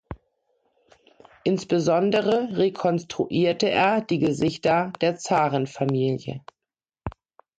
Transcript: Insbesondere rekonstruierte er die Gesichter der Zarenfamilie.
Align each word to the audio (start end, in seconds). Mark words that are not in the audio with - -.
Insbesondere 1.43 2.57
rekonstruierte 2.57 3.69
er 3.69 4.01
die 4.01 4.17
Gesichter 4.17 4.91
der 4.99 5.17
Zarenfamilie. 5.17 6.43